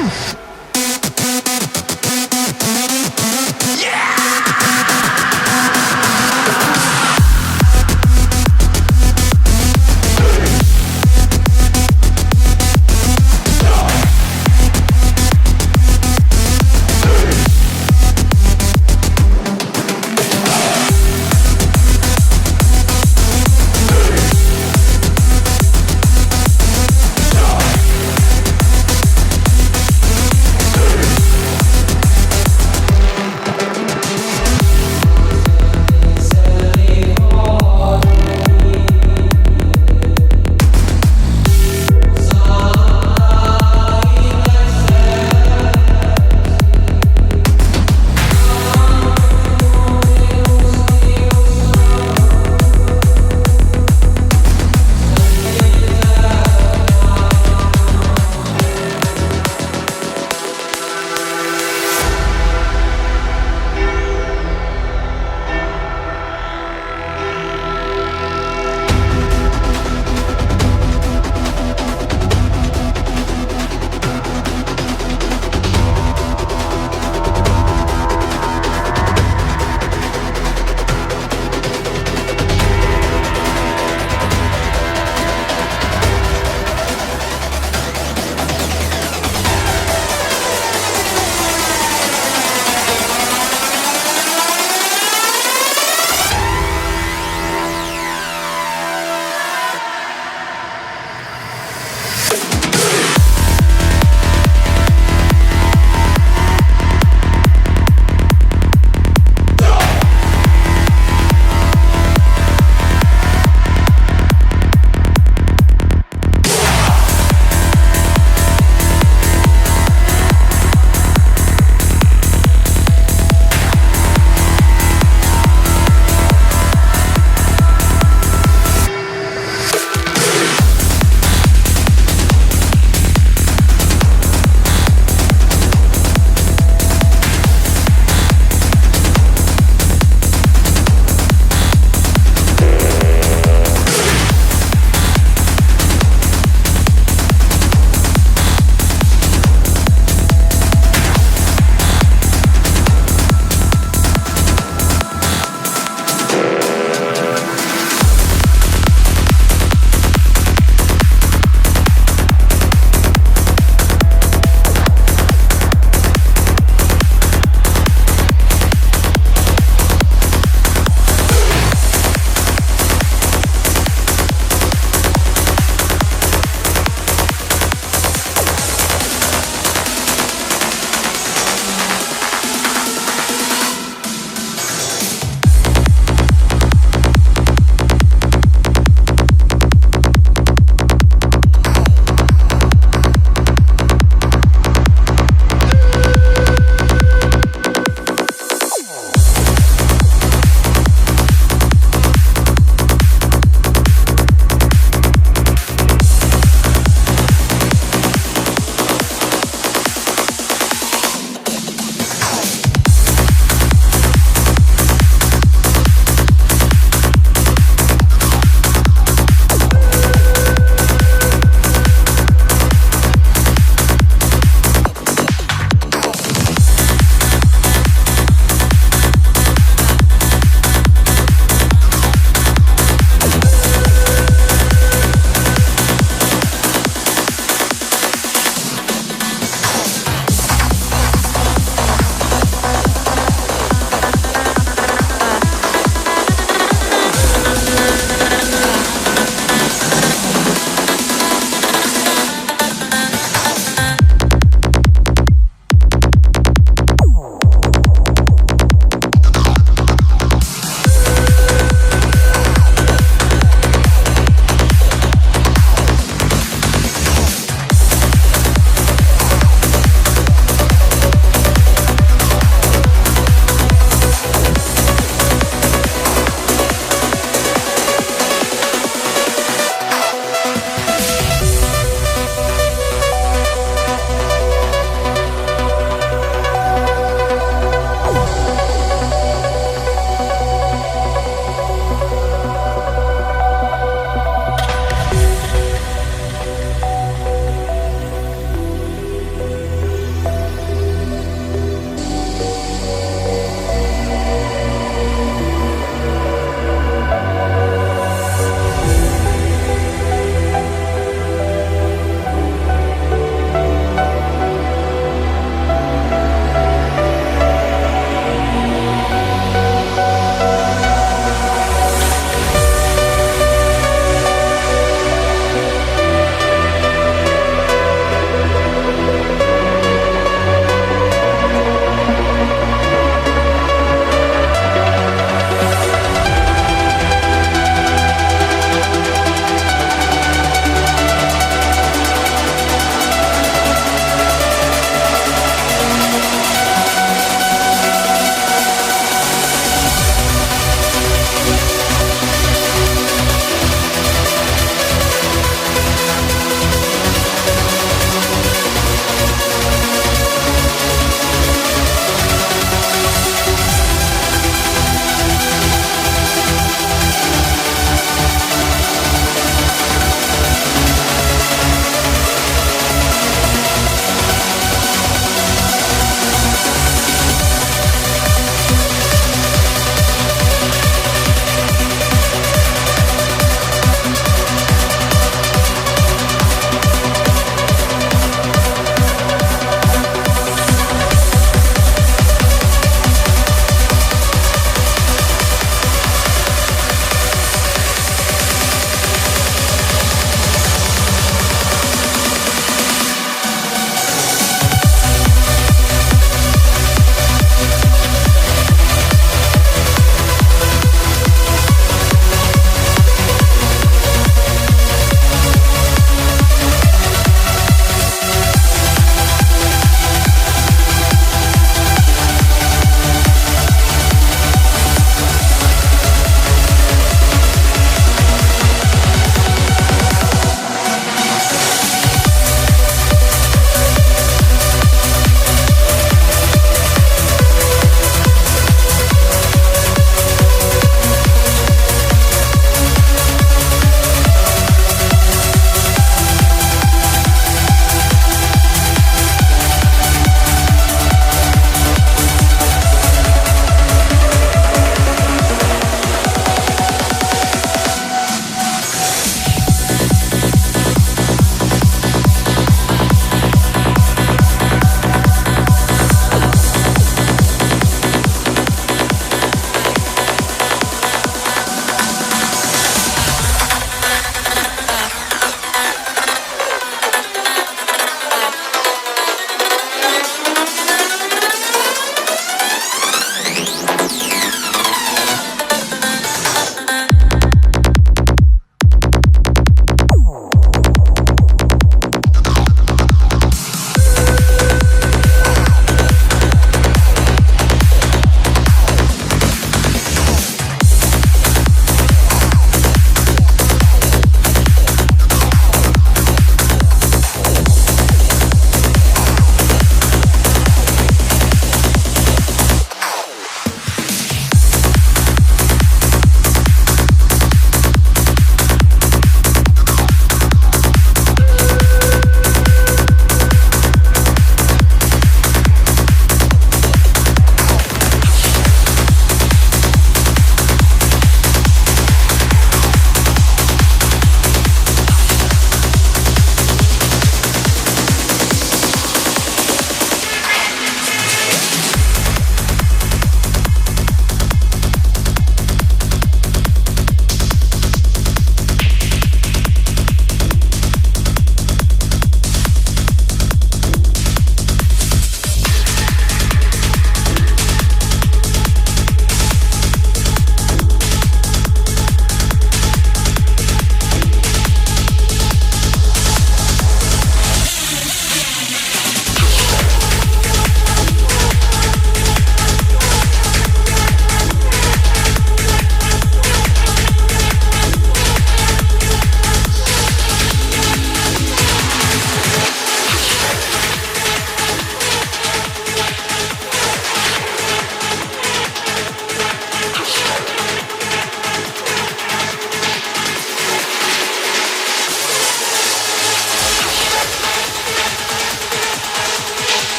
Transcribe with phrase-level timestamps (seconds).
[0.00, 0.47] Oof!